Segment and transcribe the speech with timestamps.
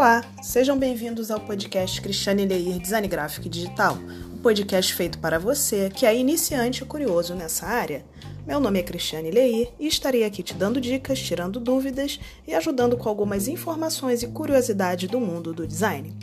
[0.00, 3.98] Olá, sejam bem-vindos ao podcast Cristiane Leir Design Gráfico e Digital,
[4.32, 8.02] um podcast feito para você que é iniciante e curioso nessa área.
[8.46, 12.18] Meu nome é Cristiane Leir e estarei aqui te dando dicas, tirando dúvidas
[12.48, 16.16] e ajudando com algumas informações e curiosidades do mundo do design.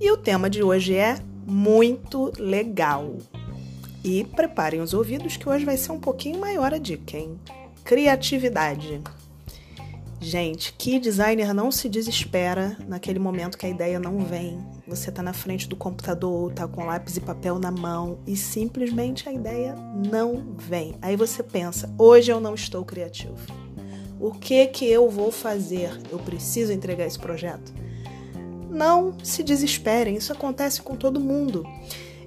[0.00, 3.16] E o tema de hoje é muito legal.
[4.04, 7.36] E preparem os ouvidos que hoje vai ser um pouquinho maior a dica, hein?
[7.82, 9.02] Criatividade.
[10.20, 14.58] Gente, que designer não se desespera naquele momento que a ideia não vem?
[14.88, 19.28] Você está na frente do computador, está com lápis e papel na mão e simplesmente
[19.28, 19.74] a ideia
[20.10, 20.94] não vem.
[21.02, 23.36] Aí você pensa: hoje eu não estou criativo.
[24.18, 25.90] O que que eu vou fazer?
[26.10, 27.72] Eu preciso entregar esse projeto.
[28.70, 31.64] Não se desesperem, isso acontece com todo mundo.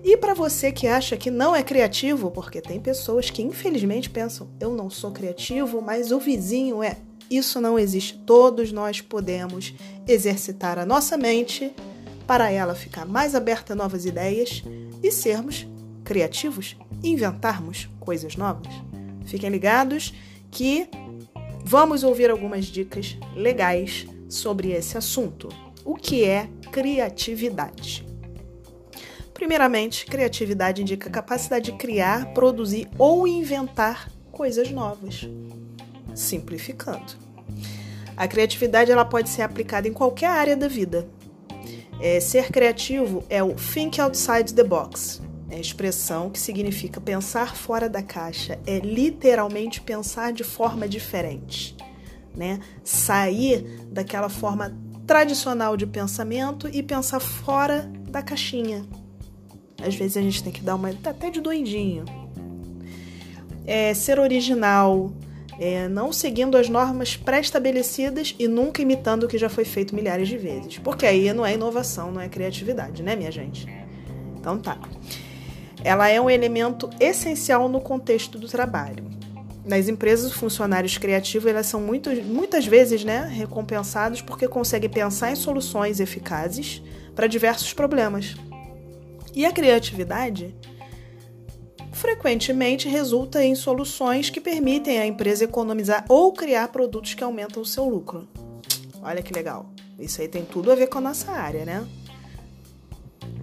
[0.04, 4.48] E para você que acha que não é criativo, porque tem pessoas que infelizmente pensam:
[4.60, 6.96] eu não sou criativo, mas o vizinho é.
[7.30, 8.18] Isso não existe.
[8.26, 9.74] Todos nós podemos
[10.08, 11.72] exercitar a nossa mente
[12.26, 14.64] para ela ficar mais aberta a novas ideias
[15.04, 15.68] e sermos
[16.04, 18.74] criativos, inventarmos coisas novas.
[19.26, 20.14] Fiquem ligados
[20.50, 20.90] que
[21.64, 25.50] vamos ouvir algumas dicas legais sobre esse assunto.
[25.86, 28.06] O que é criatividade?
[29.34, 35.28] Primeiramente, criatividade indica a capacidade de criar, produzir ou inventar coisas novas
[36.20, 37.14] simplificando.
[38.16, 41.08] A criatividade ela pode ser aplicada em qualquer área da vida.
[42.02, 45.22] É, ser criativo é o think outside the box.
[45.50, 48.60] É a expressão que significa pensar fora da caixa.
[48.68, 51.76] É literalmente pensar de forma diferente.
[52.36, 52.60] Né?
[52.84, 58.86] Sair daquela forma tradicional de pensamento e pensar fora da caixinha.
[59.82, 62.04] Às vezes a gente tem que dar uma até de doidinho.
[63.66, 65.12] É, ser original,
[65.60, 70.28] é, não seguindo as normas pré-estabelecidas e nunca imitando o que já foi feito milhares
[70.28, 70.78] de vezes.
[70.78, 73.68] Porque aí não é inovação, não é criatividade, né, minha gente?
[74.40, 74.80] Então tá.
[75.84, 79.04] Ela é um elemento essencial no contexto do trabalho.
[79.66, 85.32] Nas empresas, os funcionários criativos elas são muito, muitas vezes né, recompensados porque conseguem pensar
[85.32, 86.82] em soluções eficazes
[87.14, 88.36] para diversos problemas.
[89.36, 90.56] E a criatividade
[92.00, 97.66] frequentemente resulta em soluções que permitem à empresa economizar ou criar produtos que aumentam o
[97.66, 98.26] seu lucro.
[99.02, 99.70] Olha que legal.
[100.00, 101.86] Isso aí tem tudo a ver com a nossa área, né?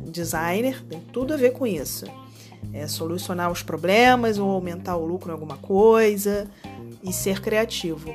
[0.07, 2.07] Designer tem tudo a ver com isso.
[2.73, 6.51] É solucionar os problemas ou aumentar o lucro em alguma coisa
[7.03, 8.11] e ser criativo.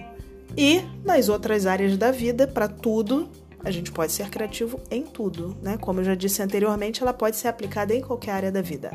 [0.58, 3.30] E nas outras áreas da vida, para tudo,
[3.64, 5.78] a gente pode ser criativo em tudo, né?
[5.78, 8.92] Como eu já disse anteriormente, ela pode ser aplicada em qualquer área da vida.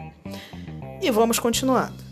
[1.00, 2.04] E vamos continuando.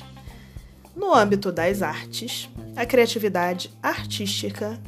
[0.94, 4.80] No âmbito das artes, a criatividade artística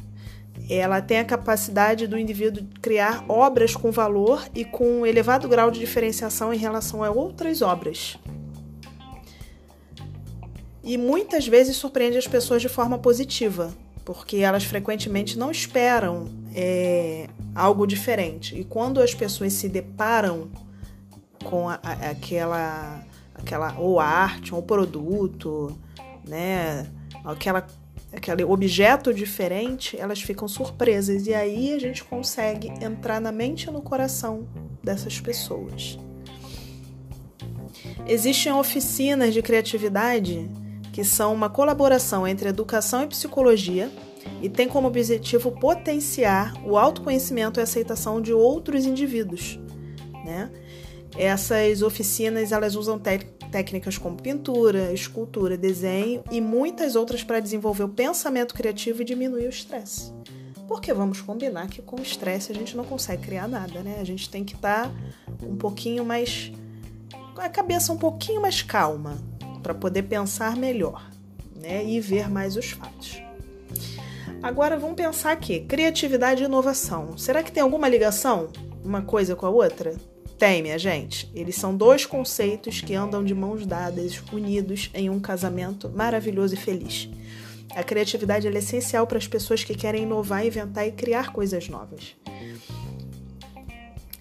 [0.69, 5.71] ela tem a capacidade do indivíduo criar obras com valor e com um elevado grau
[5.71, 8.17] de diferenciação em relação a outras obras.
[10.83, 17.27] E muitas vezes surpreende as pessoas de forma positiva, porque elas frequentemente não esperam é,
[17.53, 18.57] algo diferente.
[18.57, 20.49] E quando as pessoas se deparam
[21.43, 23.03] com a, a, aquela
[23.47, 25.77] aquela ou arte, ou produto,
[26.27, 26.85] né,
[27.23, 27.65] aquela
[28.13, 33.71] aquele objeto diferente, elas ficam surpresas e aí a gente consegue entrar na mente e
[33.71, 34.47] no coração
[34.81, 35.99] dessas pessoas.
[38.07, 40.49] Existem oficinas de criatividade
[40.93, 43.91] que são uma colaboração entre educação e psicologia
[44.41, 49.59] e tem como objetivo potenciar o autoconhecimento e aceitação de outros indivíduos,
[50.25, 50.49] né?
[51.15, 52.97] Essas oficinas elas usam
[53.51, 59.45] técnicas como pintura, escultura, desenho e muitas outras para desenvolver o pensamento criativo e diminuir
[59.45, 60.13] o estresse.
[60.67, 63.97] Porque vamos combinar que com estresse a gente não consegue criar nada, né?
[64.01, 64.91] A gente tem que estar tá
[65.43, 66.51] um pouquinho mais.
[67.33, 69.17] com a cabeça um pouquinho mais calma
[69.63, 71.09] para poder pensar melhor
[71.55, 71.85] né?
[71.85, 73.21] e ver mais os fatos.
[74.41, 77.17] Agora vamos pensar aqui: criatividade e inovação.
[77.17, 78.49] Será que tem alguma ligação
[78.83, 79.95] uma coisa com a outra?
[80.37, 81.29] Tem, minha gente.
[81.33, 86.57] Eles são dois conceitos que andam de mãos dadas, unidos em um casamento maravilhoso e
[86.57, 87.09] feliz.
[87.75, 92.15] A criatividade é essencial para as pessoas que querem inovar, inventar e criar coisas novas.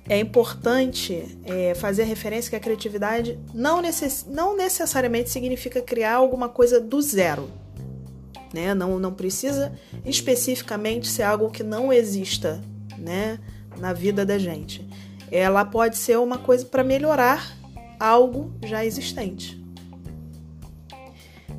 [0.08, 6.48] É importante é, fazer referência que a criatividade não, necess, não necessariamente significa criar alguma
[6.48, 7.50] coisa do zero.
[8.54, 8.72] Né?
[8.72, 9.72] Não, não precisa
[10.04, 12.62] especificamente ser algo que não exista
[12.96, 13.38] né?
[13.78, 14.86] na vida da gente
[15.30, 17.56] ela pode ser uma coisa para melhorar
[17.98, 19.62] algo já existente.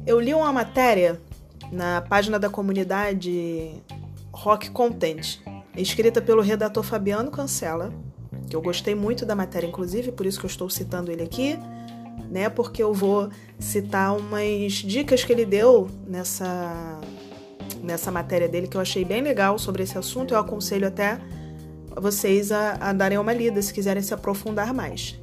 [0.05, 1.19] Eu li uma matéria
[1.71, 3.73] na página da comunidade
[4.31, 5.39] Rock Content
[5.75, 7.93] escrita pelo redator Fabiano Cancela,
[8.49, 11.59] que eu gostei muito da matéria, inclusive, por isso que eu estou citando ele aqui,
[12.29, 12.49] né?
[12.49, 13.29] Porque eu vou
[13.59, 16.99] citar umas dicas que ele deu nessa,
[17.83, 20.33] nessa matéria dele que eu achei bem legal sobre esse assunto.
[20.33, 21.19] Eu aconselho até
[21.99, 25.19] vocês a, a darem uma lida se quiserem se aprofundar mais.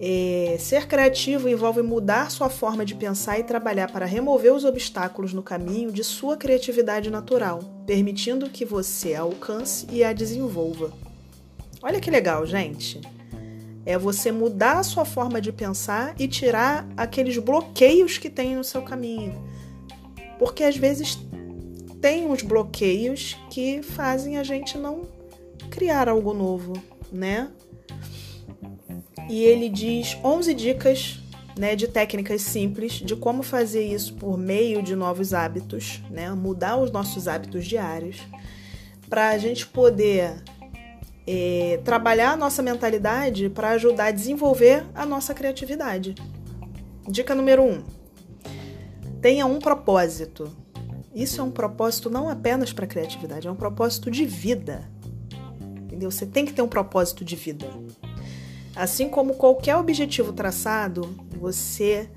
[0.00, 5.34] É, ser criativo envolve mudar sua forma de pensar e trabalhar para remover os obstáculos
[5.34, 10.92] no caminho de sua criatividade natural, permitindo que você a alcance e a desenvolva.
[11.82, 13.00] Olha que legal, gente.
[13.84, 18.62] É você mudar a sua forma de pensar e tirar aqueles bloqueios que tem no
[18.62, 19.34] seu caminho.
[20.38, 21.18] Porque às vezes
[22.00, 25.17] tem uns bloqueios que fazem a gente não
[25.70, 26.72] criar algo novo,
[27.12, 27.50] né?
[29.28, 31.20] e ele diz 11 dicas
[31.56, 36.76] né, de técnicas simples de como fazer isso por meio de novos hábitos, né, mudar
[36.78, 38.16] os nossos hábitos diários,
[39.08, 40.42] para a gente poder
[41.26, 46.14] é, trabalhar a nossa mentalidade para ajudar a desenvolver a nossa criatividade.
[47.06, 47.82] Dica número 1: um,
[49.20, 50.50] tenha um propósito.
[51.14, 54.88] Isso é um propósito não apenas para criatividade, é um propósito de vida.
[55.98, 56.12] Entendeu?
[56.12, 57.66] Você tem que ter um propósito de vida.
[58.76, 62.08] Assim como qualquer objetivo traçado, você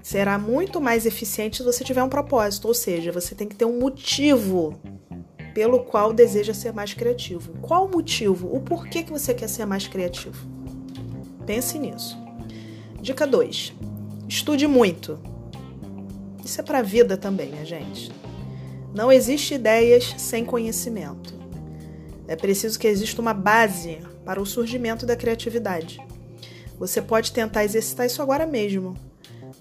[0.00, 3.64] será muito mais eficiente se você tiver um propósito, ou seja, você tem que ter
[3.64, 4.78] um motivo
[5.52, 7.54] pelo qual deseja ser mais criativo.
[7.60, 8.54] Qual o motivo?
[8.54, 10.46] O porquê que você quer ser mais criativo?
[11.44, 12.16] Pense nisso.
[13.02, 13.72] Dica 2.
[14.28, 15.18] Estude muito.
[16.44, 18.12] Isso é para a vida também, né, gente?
[18.94, 21.43] Não existe ideias sem conhecimento.
[22.26, 26.00] É preciso que exista uma base para o surgimento da criatividade.
[26.78, 28.96] Você pode tentar exercitar isso agora mesmo.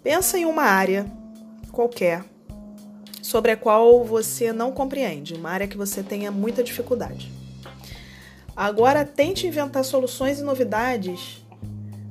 [0.01, 1.05] Pensa em uma área
[1.71, 2.23] qualquer
[3.21, 7.31] sobre a qual você não compreende, uma área que você tenha muita dificuldade.
[8.55, 11.43] Agora tente inventar soluções e novidades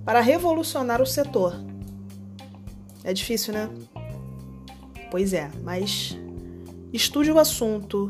[0.05, 1.55] para revolucionar o setor.
[3.05, 3.69] É difícil, né?
[5.11, 6.17] Pois é, mas
[6.93, 8.09] estude o assunto,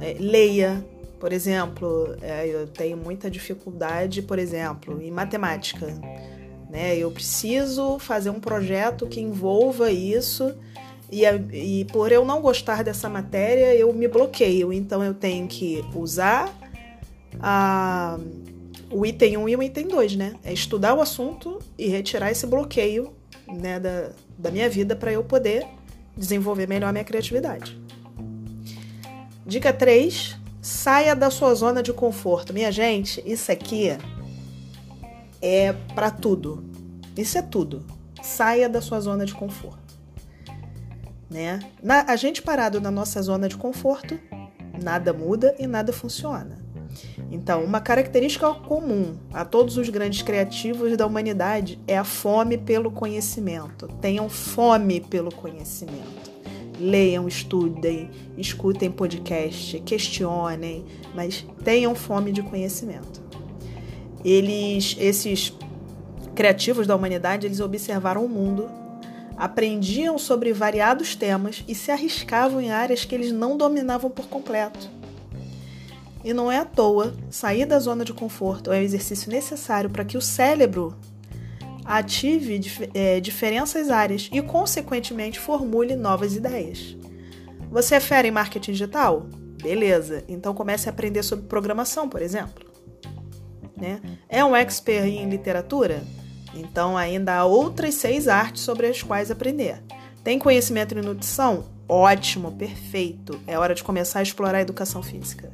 [0.00, 0.84] é, leia,
[1.24, 5.86] por exemplo, é, eu tenho muita dificuldade, por exemplo, em matemática.
[6.68, 6.98] Né?
[6.98, 10.54] Eu preciso fazer um projeto que envolva isso
[11.10, 14.70] e, e por eu não gostar dessa matéria, eu me bloqueio.
[14.70, 16.54] Então eu tenho que usar
[17.40, 18.18] a,
[18.90, 20.34] o item 1 e o item 2, né?
[20.44, 23.14] É estudar o assunto e retirar esse bloqueio
[23.48, 25.66] né, da, da minha vida para eu poder
[26.14, 27.82] desenvolver melhor a minha criatividade.
[29.46, 32.54] Dica 3, Saia da sua zona de conforto.
[32.54, 33.90] Minha gente, isso aqui
[35.42, 36.64] é para tudo.
[37.14, 37.84] Isso é tudo.
[38.22, 39.94] Saia da sua zona de conforto.
[41.28, 41.60] Né?
[41.82, 44.18] Na, a gente parado na nossa zona de conforto,
[44.82, 46.56] nada muda e nada funciona.
[47.30, 52.90] Então, uma característica comum a todos os grandes criativos da humanidade é a fome pelo
[52.90, 53.86] conhecimento.
[54.00, 56.33] Tenham fome pelo conhecimento
[56.78, 60.84] leiam, estudem, escutem podcast, questionem,
[61.14, 63.22] mas tenham fome de conhecimento.
[64.24, 65.52] Eles, esses
[66.34, 68.68] criativos da humanidade, eles observaram o mundo,
[69.36, 74.90] aprendiam sobre variados temas e se arriscavam em áreas que eles não dominavam por completo.
[76.24, 80.04] E não é à toa, sair da zona de conforto é o exercício necessário para
[80.04, 80.96] que o cérebro
[81.84, 82.60] ative
[82.94, 86.96] é, diferentes áreas e, consequentemente, formule novas ideias.
[87.70, 89.26] Você é fera em marketing digital?
[89.60, 92.64] Beleza, então comece a aprender sobre programação, por exemplo.
[93.76, 94.00] Né?
[94.28, 96.02] É um expert em literatura?
[96.54, 99.82] Então ainda há outras seis artes sobre as quais aprender.
[100.22, 101.64] Tem conhecimento em nutrição?
[101.88, 103.40] Ótimo, perfeito.
[103.46, 105.52] É hora de começar a explorar a educação física.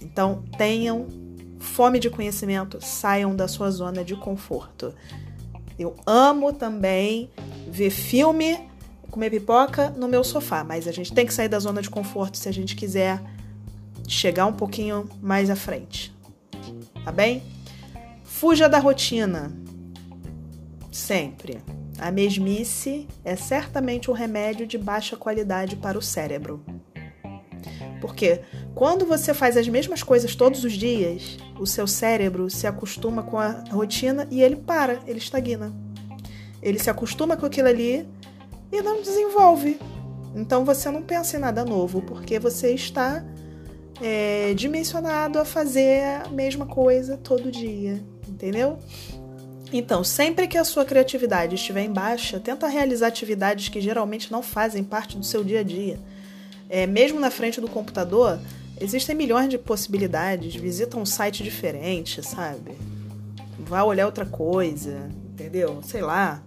[0.00, 1.06] Então tenham
[1.60, 4.94] fome de conhecimento, saiam da sua zona de conforto.
[5.78, 7.30] Eu amo também
[7.68, 8.58] ver filme,
[9.10, 12.36] comer pipoca no meu sofá, mas a gente tem que sair da zona de conforto
[12.36, 13.22] se a gente quiser
[14.06, 16.14] chegar um pouquinho mais à frente.
[17.04, 17.42] Tá bem?
[18.22, 19.52] Fuja da rotina.
[20.90, 21.58] Sempre.
[21.98, 26.64] A mesmice é certamente um remédio de baixa qualidade para o cérebro.
[28.00, 28.40] Porque
[28.74, 33.38] quando você faz as mesmas coisas todos os dias, o seu cérebro se acostuma com
[33.38, 35.72] a rotina e ele para, ele estagna.
[36.62, 38.08] Ele se acostuma com aquilo ali
[38.70, 39.78] e não desenvolve.
[40.34, 43.24] Então você não pensa em nada novo, porque você está
[44.00, 48.78] é, dimensionado a fazer a mesma coisa todo dia, entendeu?
[49.72, 54.42] Então, sempre que a sua criatividade estiver em baixa, tenta realizar atividades que geralmente não
[54.42, 55.98] fazem parte do seu dia a dia.
[56.68, 58.38] É, mesmo na frente do computador,
[58.82, 60.56] Existem milhões de possibilidades.
[60.56, 62.72] Visita um site diferente, sabe?
[63.60, 65.80] Vá olhar outra coisa, entendeu?
[65.84, 66.42] Sei lá.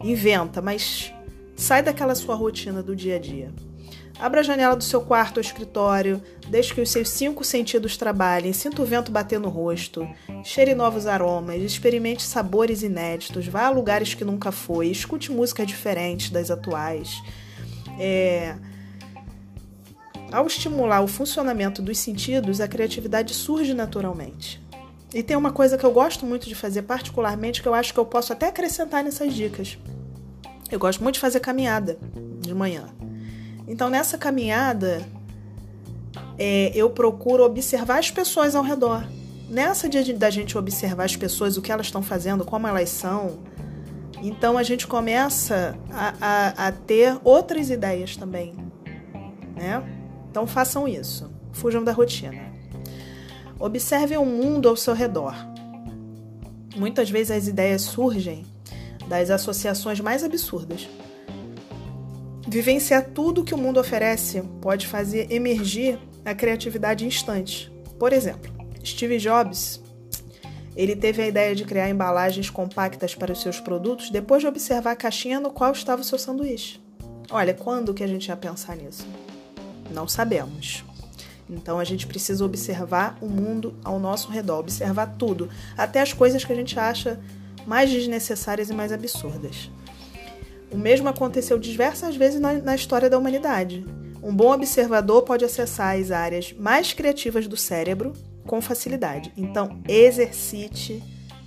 [0.00, 1.12] Inventa, mas
[1.56, 3.52] sai daquela sua rotina do dia a dia.
[4.20, 8.52] Abra a janela do seu quarto ou escritório, deixe que os seus cinco sentidos trabalhem,
[8.52, 10.08] sinta o vento bater no rosto,
[10.44, 16.30] cheire novos aromas, experimente sabores inéditos, vá a lugares que nunca foi, escute músicas diferentes
[16.30, 17.22] das atuais.
[17.98, 18.56] É...
[20.30, 24.62] Ao estimular o funcionamento dos sentidos, a criatividade surge naturalmente.
[25.14, 27.98] E tem uma coisa que eu gosto muito de fazer, particularmente, que eu acho que
[27.98, 29.78] eu posso até acrescentar nessas dicas.
[30.70, 31.98] Eu gosto muito de fazer caminhada
[32.40, 32.84] de manhã.
[33.66, 35.06] Então, nessa caminhada,
[36.38, 39.06] é, eu procuro observar as pessoas ao redor.
[39.48, 43.38] Nessa de, da gente observar as pessoas, o que elas estão fazendo, como elas são,
[44.22, 48.54] então a gente começa a, a, a ter outras ideias também.
[49.56, 49.97] Né?
[50.38, 51.28] Então façam isso.
[51.50, 52.52] Fujam da rotina.
[53.58, 55.34] Observem o mundo ao seu redor.
[56.76, 58.46] Muitas vezes as ideias surgem
[59.08, 60.88] das associações mais absurdas.
[62.46, 67.68] Vivenciar tudo que o mundo oferece pode fazer emergir a criatividade instante.
[67.98, 68.48] Por exemplo,
[68.86, 69.82] Steve Jobs,
[70.76, 74.92] ele teve a ideia de criar embalagens compactas para os seus produtos depois de observar
[74.92, 76.80] a caixinha no qual estava o seu sanduíche.
[77.28, 79.04] Olha, quando que a gente ia pensar nisso?
[79.90, 80.84] Não sabemos.
[81.48, 86.44] Então a gente precisa observar o mundo ao nosso redor, observar tudo, até as coisas
[86.44, 87.18] que a gente acha
[87.66, 89.70] mais desnecessárias e mais absurdas.
[90.70, 93.84] O mesmo aconteceu diversas vezes na, na história da humanidade.
[94.22, 98.12] Um bom observador pode acessar as áreas mais criativas do cérebro
[98.46, 99.32] com facilidade.
[99.36, 101.02] Então, exercite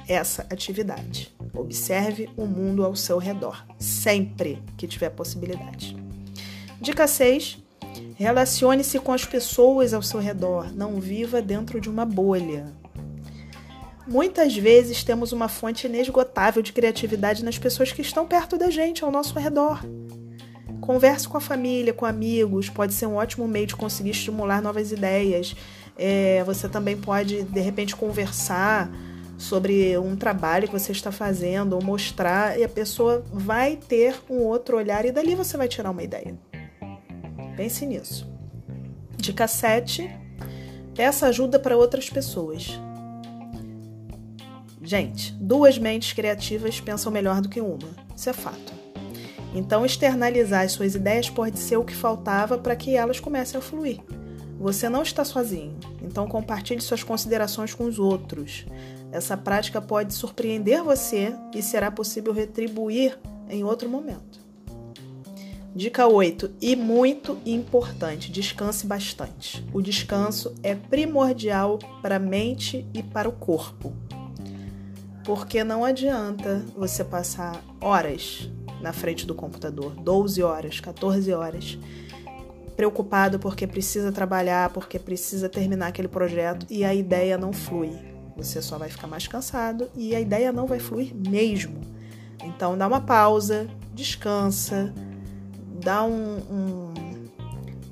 [0.07, 1.33] essa atividade.
[1.53, 5.95] Observe o mundo ao seu redor, sempre que tiver possibilidade.
[6.79, 7.59] Dica 6.
[8.15, 10.73] Relacione-se com as pessoas ao seu redor.
[10.73, 12.73] Não viva dentro de uma bolha.
[14.07, 19.03] Muitas vezes temos uma fonte inesgotável de criatividade nas pessoas que estão perto da gente,
[19.03, 19.81] ao nosso redor.
[20.81, 24.91] Converse com a família, com amigos, pode ser um ótimo meio de conseguir estimular novas
[24.91, 25.55] ideias.
[25.97, 28.91] É, você também pode, de repente, conversar
[29.37, 34.37] sobre um trabalho que você está fazendo ou mostrar, e a pessoa vai ter um
[34.39, 36.35] outro olhar e dali você vai tirar uma ideia.
[37.61, 38.27] Pense nisso.
[39.17, 40.09] Dica 7.
[40.95, 42.71] Peça ajuda para outras pessoas.
[44.81, 47.87] Gente, duas mentes criativas pensam melhor do que uma.
[48.15, 48.73] Isso é fato.
[49.53, 53.61] Então, externalizar as suas ideias pode ser o que faltava para que elas comecem a
[53.61, 53.99] fluir.
[54.59, 58.65] Você não está sozinho, então compartilhe suas considerações com os outros.
[59.11, 64.40] Essa prática pode surpreender você e será possível retribuir em outro momento.
[65.73, 69.65] Dica 8, e muito importante: descanse bastante.
[69.73, 73.93] O descanso é primordial para a mente e para o corpo.
[75.23, 78.49] Porque não adianta você passar horas
[78.81, 81.77] na frente do computador 12 horas, 14 horas
[82.75, 87.91] preocupado porque precisa trabalhar, porque precisa terminar aquele projeto e a ideia não flui.
[88.35, 91.79] Você só vai ficar mais cansado e a ideia não vai fluir mesmo.
[92.43, 94.91] Então dá uma pausa, descansa,
[95.81, 96.93] dá um, um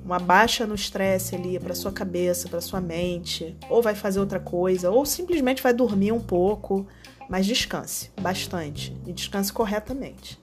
[0.09, 4.39] uma baixa no estresse ali para sua cabeça, para sua mente, ou vai fazer outra
[4.39, 6.87] coisa, ou simplesmente vai dormir um pouco,
[7.29, 10.39] mas descanse bastante e descanse corretamente.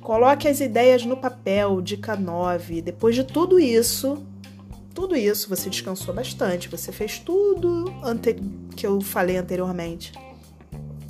[0.00, 2.82] Coloque as ideias no papel, dica 9.
[2.82, 4.20] Depois de tudo isso,
[4.92, 7.84] tudo isso você descansou bastante, você fez tudo
[8.76, 10.12] que eu falei anteriormente.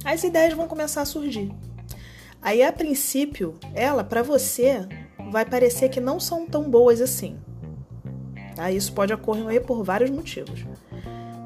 [0.05, 1.51] As ideias vão começar a surgir.
[2.45, 4.87] Aí, a princípio, ela para você
[5.33, 7.37] vai parecer que não são tão boas assim.
[8.55, 8.71] Tá?
[8.71, 10.65] Isso pode ocorrer por vários motivos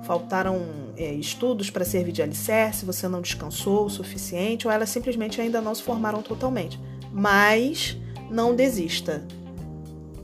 [0.09, 0.63] faltaram
[0.97, 5.61] é, estudos para servir de alicerce, você não descansou o suficiente, ou elas simplesmente ainda
[5.61, 6.81] não se formaram totalmente.
[7.13, 7.95] Mas
[8.31, 9.23] não desista.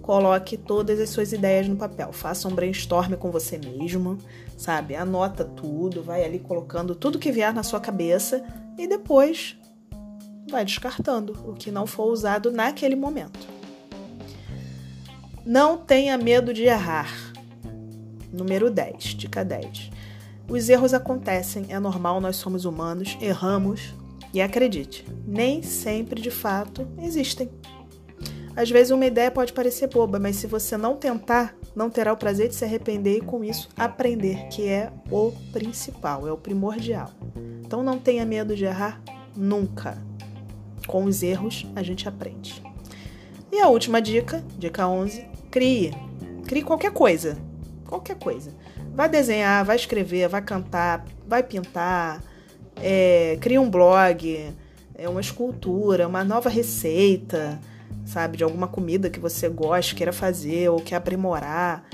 [0.00, 2.14] Coloque todas as suas ideias no papel.
[2.14, 4.16] Faça um brainstorm com você mesmo,
[4.57, 4.97] sabe?
[4.97, 8.43] Anota tudo, vai ali colocando tudo que vier na sua cabeça
[8.78, 9.59] e depois
[10.48, 13.46] vai descartando o que não for usado naquele momento.
[15.44, 17.12] Não tenha medo de errar.
[18.32, 19.90] Número 10, dica 10.
[20.48, 23.94] Os erros acontecem, é normal, nós somos humanos, erramos
[24.32, 27.48] e acredite, nem sempre de fato existem.
[28.56, 32.16] Às vezes uma ideia pode parecer boba, mas se você não tentar, não terá o
[32.16, 37.10] prazer de se arrepender e com isso aprender, que é o principal, é o primordial.
[37.64, 39.00] Então não tenha medo de errar
[39.36, 39.98] nunca.
[40.87, 42.62] Com os erros a gente aprende.
[43.50, 45.95] E a última dica, dica 11, crie.
[46.47, 47.38] Crie qualquer coisa
[47.95, 48.53] qualquer coisa.
[48.95, 52.23] Vai desenhar, vai escrever, vai cantar, vai pintar,
[52.76, 54.53] é, cria um blog,
[54.95, 57.61] é uma escultura, uma nova receita,
[58.05, 61.85] sabe, de alguma comida que você gosta, queira fazer ou quer aprimorar.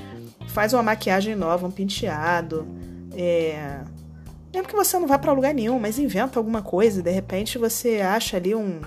[0.49, 2.67] Faz uma maquiagem nova, um penteado.
[3.17, 3.81] É...
[4.53, 7.03] Mesmo que você não vá para lugar nenhum, mas inventa alguma coisa.
[7.03, 8.81] De repente você acha ali um.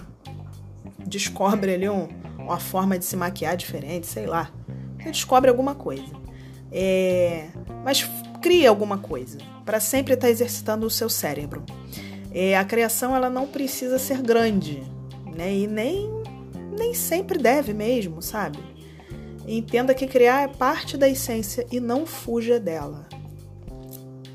[1.05, 4.51] Descobre ali um, uma forma de se maquiar diferente, sei lá.
[4.97, 6.03] Você descobre alguma coisa.
[6.71, 7.47] É...
[7.83, 8.09] Mas
[8.41, 11.63] cria alguma coisa para sempre estar tá exercitando o seu cérebro.
[12.31, 14.83] É, a criação ela não precisa ser grande,
[15.35, 15.53] né?
[15.53, 16.09] E nem,
[16.77, 18.59] nem sempre deve mesmo, sabe?
[19.47, 23.07] Entenda que criar é parte da essência e não fuja dela.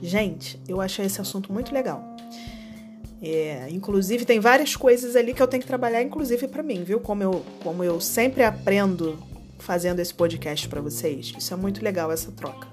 [0.03, 2.17] Gente, eu achei esse assunto muito legal.
[3.21, 7.01] É, inclusive, tem várias coisas ali que eu tenho que trabalhar, inclusive para mim, viu?
[7.01, 9.19] Como eu, como eu sempre aprendo
[9.59, 11.35] fazendo esse podcast para vocês.
[11.37, 12.69] Isso é muito legal, essa troca.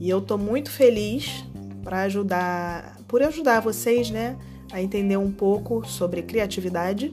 [0.00, 1.44] E eu tô muito feliz
[1.82, 4.36] para ajudar, por ajudar vocês, né,
[4.72, 7.12] a entender um pouco sobre criatividade.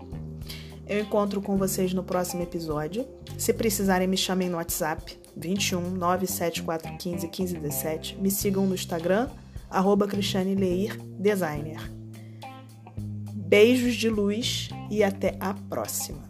[0.88, 3.06] Eu encontro com vocês no próximo episódio.
[3.38, 8.18] Se precisarem, me chamem no WhatsApp 21 97415 1517.
[8.22, 9.30] Me sigam no Instagram,
[9.70, 11.92] arroba Cristiane Leir Designer.
[13.34, 16.25] Beijos de luz e até a próxima!